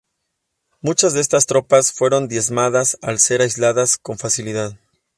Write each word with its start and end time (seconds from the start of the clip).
Muchas 0.81 1.13
de 1.13 1.21
estas 1.21 1.45
tropas 1.45 1.93
fueron 1.93 2.27
diezmadas 2.27 2.97
al 3.03 3.19
ser 3.19 3.43
aisladas 3.43 3.99
con 3.99 4.17
facilidad. 4.17 4.75